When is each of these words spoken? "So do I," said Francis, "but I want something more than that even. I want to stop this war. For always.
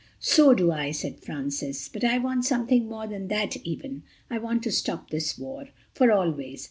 "So 0.19 0.55
do 0.55 0.71
I," 0.71 0.89
said 0.89 1.19
Francis, 1.19 1.87
"but 1.87 2.03
I 2.03 2.17
want 2.17 2.43
something 2.43 2.87
more 2.89 3.05
than 3.05 3.27
that 3.27 3.55
even. 3.57 4.01
I 4.31 4.39
want 4.39 4.63
to 4.63 4.71
stop 4.71 5.11
this 5.11 5.37
war. 5.37 5.67
For 5.93 6.11
always. 6.11 6.59